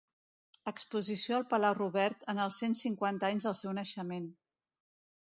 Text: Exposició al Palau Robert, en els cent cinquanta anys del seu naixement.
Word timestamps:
Exposició 0.71 1.35
al 1.39 1.45
Palau 1.51 1.77
Robert, 1.79 2.27
en 2.35 2.43
els 2.49 2.59
cent 2.65 2.75
cinquanta 2.83 3.31
anys 3.31 3.49
del 3.51 3.59
seu 3.63 3.81
naixement. 3.83 4.29